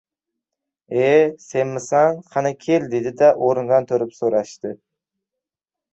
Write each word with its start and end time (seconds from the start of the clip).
—E, 1.01 1.35
senmisan? 1.49 2.17
Qani 2.35 2.53
kel,— 2.65 2.89
dedi-da, 2.95 3.29
o‘rnidan 3.49 3.89
turib 3.93 4.19
so‘rashdi. 4.21 4.77